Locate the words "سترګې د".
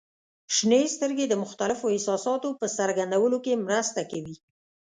0.95-1.33